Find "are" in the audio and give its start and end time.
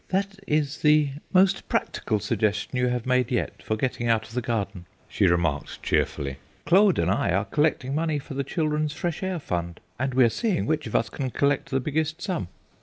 7.29-7.45, 10.23-10.29